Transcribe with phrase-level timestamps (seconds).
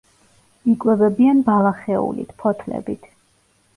[0.71, 3.11] იკვებებიან ბალახეულით, ფოთლებით.